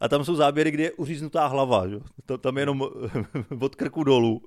[0.00, 1.88] A tam jsou záběry, kde je uříznutá hlava.
[1.88, 1.96] Že?
[2.26, 2.88] To, tam je jenom
[3.60, 4.42] od krku dolů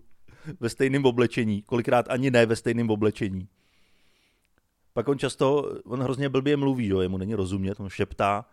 [0.59, 1.61] ve stejném oblečení.
[1.61, 3.47] Kolikrát ani ne ve stejném oblečení.
[4.93, 6.99] Pak on často, on hrozně blbě mluví, jo?
[6.99, 8.45] jemu není rozumět, on šeptá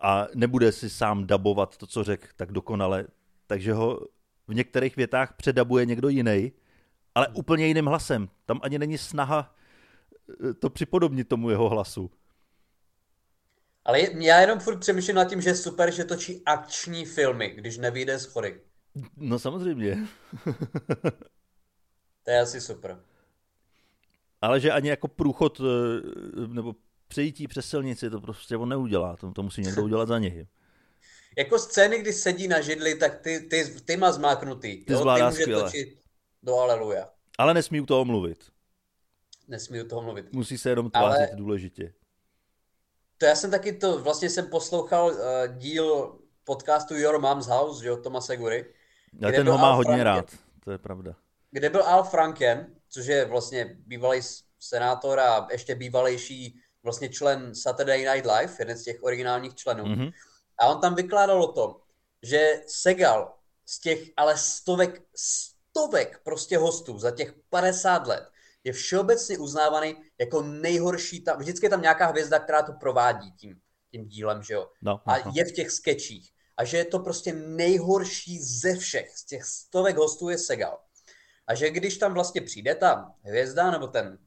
[0.00, 3.06] a nebude si sám dabovat to, co řekl tak dokonale,
[3.46, 4.00] takže ho
[4.48, 6.52] v některých větách předabuje někdo jiný,
[7.14, 8.28] ale úplně jiným hlasem.
[8.46, 9.54] Tam ani není snaha
[10.50, 12.10] eh, to připodobnit tomu jeho hlasu.
[13.84, 17.78] Ale já jenom furt přemýšlím nad tím, že je super, že točí akční filmy, když
[17.78, 18.60] nevyjde z chory.
[19.16, 20.06] No samozřejmě.
[22.24, 23.00] to je asi super.
[24.40, 25.64] Ale že ani jako průchod eh,
[26.46, 26.74] nebo
[27.12, 29.16] přejítí přes silnici, to prostě on neudělá.
[29.16, 30.46] To, to musí někdo udělat za něj.
[31.38, 34.84] Jako scény, kdy sedí na židli, tak ty, ty, ty má zmáknutý.
[34.84, 35.98] Ty zvládá ty může točit
[36.42, 37.08] do aleluja.
[37.38, 38.38] Ale nesmí u toho mluvit.
[39.48, 40.32] Nesmí u toho mluvit.
[40.32, 41.36] Musí se jenom tvářit Ale...
[41.36, 41.92] důležitě.
[43.18, 45.18] To já jsem taky to, vlastně jsem poslouchal uh,
[45.56, 48.66] díl podcastu Your Mom's House, že od Toma Segury.
[49.20, 50.30] Já ten ho má Al hodně Franken, rád,
[50.64, 51.14] to je pravda.
[51.50, 54.20] Kde byl Al Franken, což je vlastně bývalý
[54.58, 59.84] senátor a ještě bývalejší vlastně člen Saturday Night Live, jeden z těch originálních členů.
[59.84, 60.12] Mm-hmm.
[60.58, 61.74] A on tam vykládal o tom,
[62.22, 63.34] že Segal
[63.66, 68.28] z těch ale stovek, stovek prostě hostů za těch 50 let
[68.64, 73.60] je všeobecně uznávaný jako nejhorší, tam, vždycky je tam nějaká hvězda, která to provádí tím,
[73.90, 74.68] tím dílem, že jo.
[74.82, 75.32] No, a no.
[75.34, 76.32] je v těch sketchích.
[76.56, 80.78] A že je to prostě nejhorší ze všech, z těch stovek hostů je Segal.
[81.46, 84.18] A že když tam vlastně přijde ta hvězda nebo ten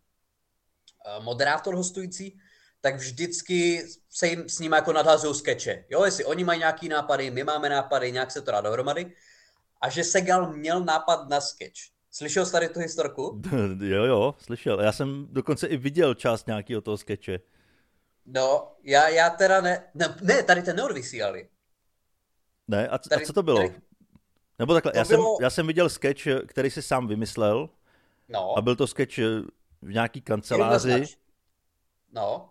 [1.18, 2.40] uh, moderátor hostující,
[2.86, 5.86] tak vždycky se jim s ním jako nadhazují skeče.
[5.90, 9.14] Jo, jestli oni mají nějaký nápady, my máme nápady, nějak se to dá dohromady.
[9.82, 11.80] A že Segal měl nápad na sketch.
[12.12, 13.42] Slyšel jsi tady tu historku?
[13.80, 14.82] jo, jo, slyšel.
[14.82, 17.40] Já jsem dokonce i viděl část nějakého toho skeče.
[18.26, 21.50] No, já, já teda ne, ne, ne tady ten neodvysílali.
[22.68, 23.58] Ne, a, tady, a co to bylo?
[23.58, 23.74] Tady,
[24.60, 25.36] Nebo takhle, já, bylo...
[25.38, 27.70] jsem, já jsem viděl sketch, který si sám vymyslel.
[28.30, 28.58] No.
[28.58, 29.18] A byl to sketch
[29.82, 31.06] v nějaký kanceláři.
[32.12, 32.50] No.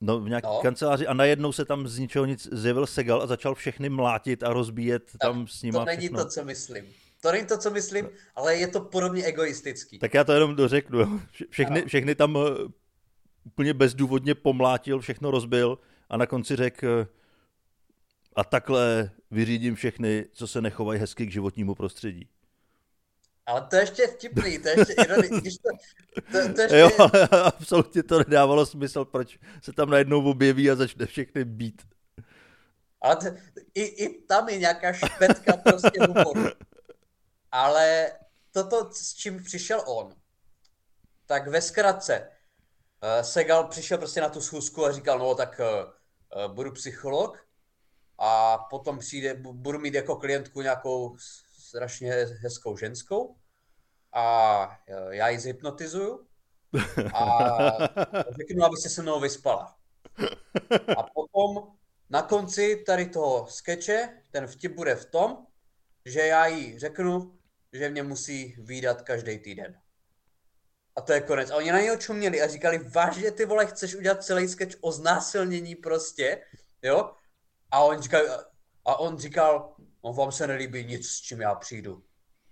[0.00, 0.60] No, v nějaké no.
[0.62, 4.52] kanceláři a najednou se tam z ničeho nic zjevil Segal a začal všechny mlátit a
[4.52, 5.72] rozbíjet tak, tam s nimi.
[5.72, 6.24] To není všechno.
[6.24, 6.84] to, co myslím.
[7.20, 9.98] To není to, co myslím, ale je to podobně egoistický.
[9.98, 11.20] Tak já to jenom dořeknu.
[11.50, 12.68] Všechny, všechny tam eh,
[13.44, 17.06] úplně bezdůvodně pomlátil, všechno rozbil a na konci řekl
[18.36, 22.28] a takhle vyřídím všechny, co se nechovají hezky k životnímu prostředí.
[23.48, 24.94] Ale to je ještě vtipný, to je ještě
[25.40, 25.68] když to,
[26.32, 26.78] to, to ještě...
[26.78, 26.90] Jo,
[27.44, 31.82] absolutně to nedávalo smysl, proč se tam najednou objeví a začne všechny být.
[33.00, 33.26] Ale to,
[33.74, 36.50] i, i tam je nějaká špetka prostě humoru.
[37.52, 38.12] Ale
[38.52, 40.14] toto, s čím přišel on,
[41.26, 46.52] tak ve zkratce, uh, Segal přišel prostě na tu schůzku a říkal, no tak uh,
[46.54, 47.46] budu psycholog
[48.18, 51.16] a potom přijde, budu mít jako klientku nějakou
[51.68, 53.36] strašně hezkou ženskou
[54.12, 54.78] a
[55.10, 56.26] já ji zhypnotizuju
[57.14, 57.48] a
[58.38, 59.76] řeknu, aby se se mnou vyspala.
[60.96, 61.76] A potom
[62.10, 65.46] na konci tady toho skeče ten vtip bude v tom,
[66.04, 67.38] že já jí řeknu,
[67.72, 69.80] že mě musí výdat každý týden.
[70.96, 71.50] A to je konec.
[71.50, 74.92] A oni na něho čuměli a říkali, vážně ty vole, chceš udělat celý sketch o
[74.92, 76.42] znásilnění prostě,
[76.82, 77.12] jo?
[77.70, 78.22] A on říkal,
[78.84, 79.76] a on říkal,
[80.08, 82.02] no vám se nelíbí nic, s čím já přijdu.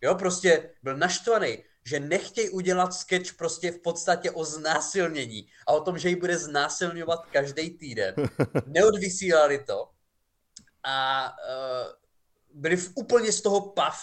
[0.03, 5.81] Jo, prostě byl naštvaný, že nechtějí udělat sketch prostě v podstatě o znásilnění a o
[5.81, 8.15] tom, že ji bude znásilňovat každý týden.
[8.67, 9.89] Neodvysílali to
[10.85, 11.93] a uh,
[12.61, 13.97] byli v, úplně z toho pav,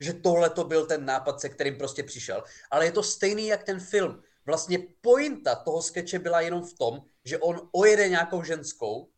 [0.00, 2.44] že tohle to byl ten nápad, se kterým prostě přišel.
[2.70, 4.22] Ale je to stejný jak ten film.
[4.46, 9.08] Vlastně pointa toho skeče byla jenom v tom, že on ojede nějakou ženskou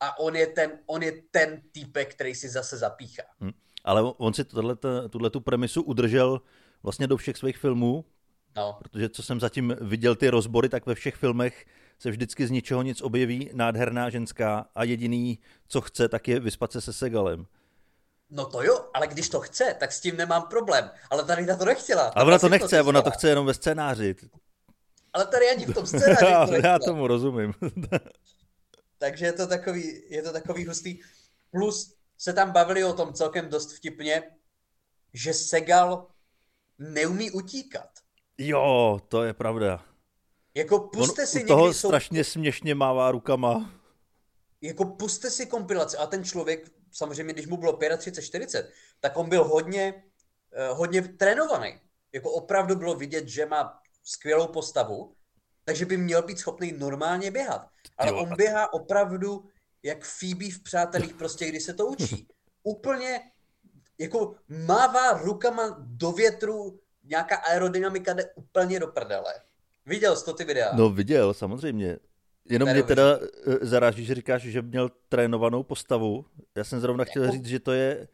[0.00, 3.22] a on je ten, on je ten týpek, který si zase zapíchá.
[3.40, 3.52] Hmm.
[3.84, 4.44] Ale on si
[5.10, 6.40] tuhle tu premisu udržel
[6.82, 8.04] vlastně do všech svých filmů,
[8.56, 8.76] no.
[8.78, 11.66] protože co jsem zatím viděl ty rozbory, tak ve všech filmech
[11.98, 16.72] se vždycky z ničeho nic objeví nádherná ženská a jediný, co chce, tak je vyspat
[16.72, 17.46] se se Segalem.
[18.30, 20.90] No to jo, ale když to chce, tak s tím nemám problém.
[21.10, 22.12] Ale tady na to nechtěla.
[22.14, 24.14] Ale ona to nechce, to ona to chce jenom ve scénáři.
[25.12, 27.54] Ale tady ani v tom scénáři to Já tomu rozumím.
[29.04, 31.00] Takže je to takový, je to takový hustý.
[31.50, 34.22] Plus se tam bavili o tom celkem dost vtipně,
[35.14, 36.08] že Segal
[36.78, 37.88] neumí utíkat.
[38.38, 39.84] Jo, to je pravda.
[40.54, 43.70] Jako puste On, si u toho strašně směšně mává rukama.
[44.60, 49.28] Jako puste si kompilaci a ten člověk, samozřejmě když mu bylo 35, 40, tak on
[49.28, 50.04] byl hodně,
[50.70, 51.80] uh, hodně trénovaný.
[52.12, 55.16] Jako opravdu bylo vidět, že má skvělou postavu,
[55.64, 57.68] takže by měl být schopný normálně běhat.
[57.98, 58.16] Ale jo.
[58.16, 59.44] on běhá opravdu
[59.82, 62.28] jak Phoebe v Přátelích, prostě když se to učí.
[62.62, 63.20] Úplně
[63.98, 64.34] jako
[64.66, 69.34] mává rukama do větru, nějaká aerodynamika jde úplně do prdele.
[69.86, 70.70] Viděl jsi to ty videa?
[70.76, 71.98] No viděl, samozřejmě.
[72.50, 76.24] Jenom mě teda eh, zaráží, že říkáš, že měl trénovanou postavu.
[76.54, 77.32] Já jsem zrovna chtěl jako...
[77.32, 78.08] říct, že to je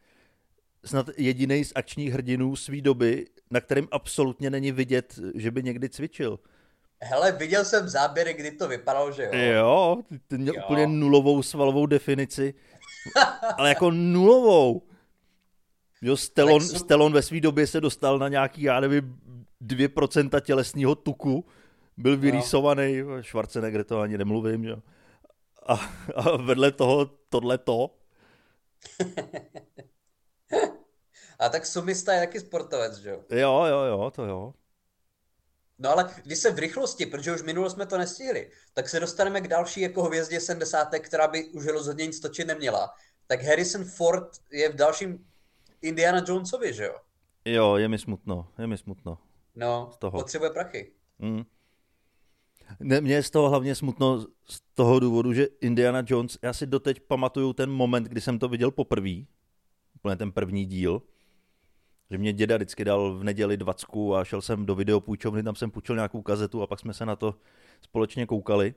[0.85, 5.89] snad jediný z akčních hrdinů své doby, na kterém absolutně není vidět, že by někdy
[5.89, 6.39] cvičil.
[7.03, 9.31] Hele, viděl jsem záběry, kdy to vypadalo, že jo.
[9.33, 10.61] Jo, ty měl jo.
[10.65, 12.53] úplně nulovou svalovou definici.
[13.57, 14.81] ale jako nulovou.
[16.01, 16.77] Jo, Stelon, jsou...
[16.77, 19.19] Stelon ve své době se dostal na nějaký, já nevím,
[19.65, 21.45] 2% tělesního tuku.
[21.97, 23.23] Byl vyrýsovaný, no.
[23.23, 24.77] Schwarzenegger to ani nemluvím, jo.
[25.67, 25.73] A,
[26.15, 27.95] a vedle toho tohleto.
[31.39, 33.21] a tak sumista je taky sportovec, že jo?
[33.29, 34.53] Jo, jo, jo, to jo.
[35.81, 39.41] No ale když se v rychlosti, protože už minulo jsme to nestihli, tak se dostaneme
[39.41, 40.87] k další jako hvězdě 70.
[40.99, 42.93] která by už rozhodně nic točit neměla.
[43.27, 45.25] Tak Harrison Ford je v dalším
[45.81, 46.95] Indiana Jonesovi, že jo?
[47.45, 49.17] Jo, je mi smutno, je mi smutno.
[49.55, 50.19] No, z toho.
[50.19, 50.91] potřebuje prachy.
[51.19, 51.43] Mm.
[52.79, 56.65] Ne, mě je z toho hlavně smutno z toho důvodu, že Indiana Jones, já si
[56.65, 59.15] doteď pamatuju ten moment, kdy jsem to viděl poprvé,
[59.95, 61.01] úplně ten první díl,
[62.11, 65.71] že mě děda vždycky dal v neděli dvacku a šel jsem do videopůjčovny, tam jsem
[65.71, 67.35] půjčil nějakou kazetu a pak jsme se na to
[67.81, 68.73] společně koukali.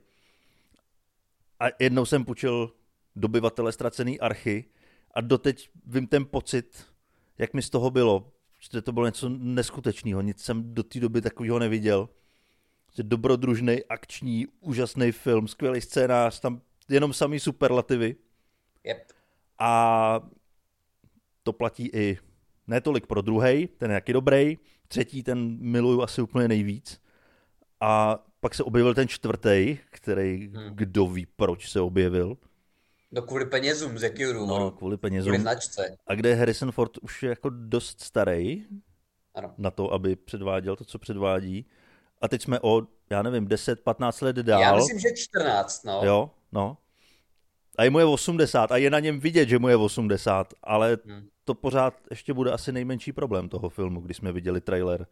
[1.59, 2.71] A jednou jsem půjčil
[3.15, 4.65] dobyvatele ztracený archy
[5.13, 6.85] a doteď vím ten pocit,
[7.37, 8.31] jak mi z toho bylo.
[8.59, 12.09] Že to bylo něco neskutečného, nic jsem do té doby takového neviděl.
[12.95, 18.15] Že dobrodružný, akční, úžasný film, skvělý scénář, tam jenom samý superlativy.
[18.83, 19.11] Yep.
[19.59, 20.21] A
[21.43, 22.17] to platí i
[22.67, 27.01] ne tolik pro druhý, ten je jaký dobrý, třetí ten miluju asi úplně nejvíc.
[27.81, 30.75] A pak se objevil ten čtvrtý, který hmm.
[30.75, 32.37] kdo ví, proč se objevil.
[33.11, 34.59] No kvůli penězům, z jakého důvodu?
[34.59, 35.31] No, kvůli penězům.
[35.31, 35.97] Kvůli značce.
[36.07, 38.65] A kde Harrison Ford už je jako dost starý
[39.35, 39.53] ano.
[39.57, 41.65] na to, aby předváděl to, co předvádí.
[42.21, 44.61] A teď jsme o já nevím, 10-15 let dál.
[44.61, 46.01] Já myslím, že 14, no.
[46.03, 46.77] Jo, no.
[47.77, 50.97] A je mu je 80 a je na něm vidět, že mu je 80, ale
[51.05, 51.27] hmm.
[51.45, 55.07] To pořád ještě bude asi nejmenší problém toho filmu, když jsme viděli trailer.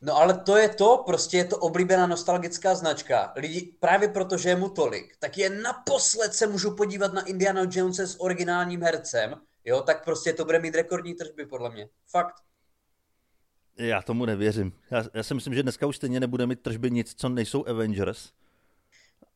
[0.00, 3.32] No ale to je to, prostě je to oblíbená nostalgická značka.
[3.36, 7.98] Lidi, právě protože je mu tolik, tak je naposled se můžu podívat na Indiana Jones
[7.98, 11.88] s originálním hercem, jo, tak prostě to bude mít rekordní tržby, podle mě.
[12.06, 12.34] Fakt.
[13.76, 14.72] Já tomu nevěřím.
[14.90, 18.32] Já, já si myslím, že dneska už stejně nebude mít tržby nic, co nejsou Avengers.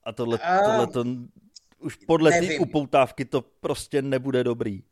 [0.04, 0.58] A tohle, a...
[0.58, 1.04] tohle to,
[1.78, 4.82] už podle té upoutávky to prostě nebude dobrý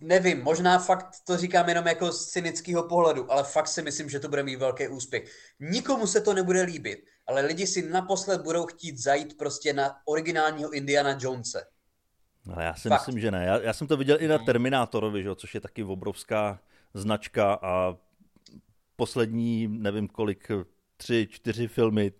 [0.00, 4.20] nevím, možná fakt to říkám jenom jako z cynického pohledu, ale fakt si myslím, že
[4.20, 5.32] to bude mít velký úspěch.
[5.60, 10.70] Nikomu se to nebude líbit, ale lidi si naposled budou chtít zajít prostě na originálního
[10.70, 11.64] Indiana Jonese.
[12.46, 13.00] No já si fakt.
[13.00, 13.44] myslím, že ne.
[13.44, 14.46] Já, já jsem to viděl i na hmm.
[14.46, 16.60] Terminátorovi, že, což je taky obrovská
[16.94, 17.96] značka a
[18.96, 20.48] poslední, nevím kolik,
[20.96, 22.12] tři, čtyři filmy,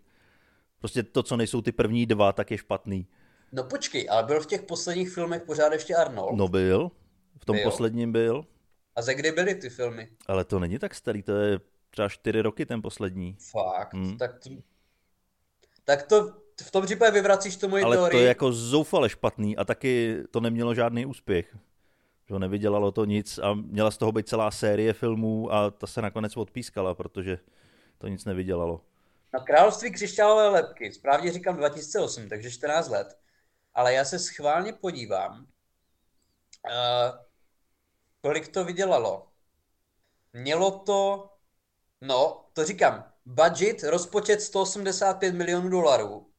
[0.79, 3.07] prostě to, co nejsou ty první dva, tak je špatný.
[3.53, 6.37] No počkej, ale byl v těch posledních filmech pořád ještě Arnold.
[6.37, 6.91] No byl,
[7.39, 7.65] v tom byl.
[7.65, 8.47] posledním byl.
[8.97, 10.09] A ze kdy byly ty filmy?
[10.27, 11.61] Ale to není tak starý, to je
[11.91, 13.37] třeba čtyři roky ten poslední.
[13.51, 13.95] Fakt?
[13.95, 14.19] Hmm.
[14.19, 14.51] Tak, to,
[15.85, 18.11] tak to v tom případě vyvracíš to moji Ale teorii.
[18.11, 21.57] to je jako zoufale špatný a taky to nemělo žádný úspěch.
[22.29, 26.03] Že nevydělalo to nic a měla z toho být celá série filmů a ta se
[26.03, 27.39] nakonec odpískala, protože
[27.99, 28.81] to nic nevydělalo.
[29.35, 33.19] Na Království křišťálové lepky, správně říkám 2008, takže 14 let.
[33.75, 35.47] Ale já se schválně podívám,
[36.65, 37.19] uh,
[38.21, 39.29] kolik to vydělalo.
[40.33, 41.31] Mělo to,
[42.01, 46.31] no, to říkám, budget, rozpočet 185 milionů dolarů,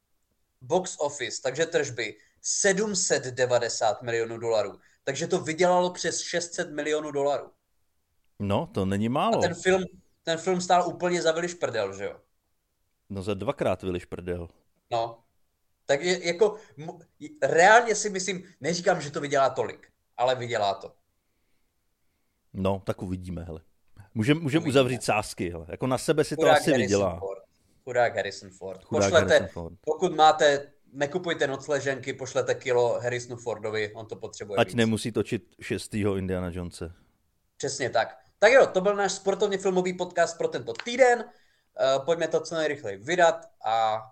[0.60, 4.80] box office, takže tržby 790 milionů dolarů.
[5.04, 7.50] Takže to vydělalo přes 600 milionů dolarů.
[8.38, 9.38] No, to není málo.
[9.38, 9.84] A ten film,
[10.22, 12.20] ten film stál úplně za Viliš prdel, že jo?
[13.10, 14.48] No za dvakrát Viliš prdel.
[14.90, 15.24] No.
[15.86, 16.56] Tak je, jako,
[17.42, 20.92] reálně si myslím, neříkám, že to vydělá tolik, ale vydělá to.
[22.52, 23.60] No, tak uvidíme, hele.
[24.14, 25.66] Můžeme můžem uzavřít sásky, hele.
[25.68, 27.18] Jako na sebe si Chudák to asi Harrison vydělá.
[27.18, 27.42] Ford.
[27.84, 28.84] Chudák Harrison Ford.
[28.84, 29.74] Chudák pošlete, Harrison Ford.
[29.80, 34.76] pokud máte, nekupujte nocleženky, pošlete kilo Harrisonu Fordovi, on to potřebuje Ať víc.
[34.76, 36.92] nemusí točit šestýho Indiana Jonese.
[37.56, 38.18] Přesně tak.
[38.38, 41.24] Tak jo, to byl náš sportovně filmový podcast pro tento týden.
[41.98, 44.02] Uh, pojďme to co nejrychleji vydat a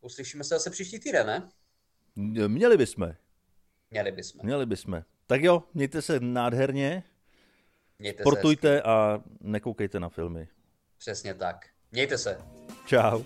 [0.00, 1.48] uslyšíme se zase příští týden, ne?
[2.48, 3.12] Měli bychom.
[3.90, 4.40] Měli bychom.
[4.42, 5.04] Měli bychom.
[5.26, 7.02] Tak jo, mějte se nádherně.
[7.98, 10.48] Mějte Sportujte se a nekoukejte na filmy.
[10.98, 11.66] Přesně tak.
[11.92, 12.38] Mějte se.
[12.86, 13.22] Čau.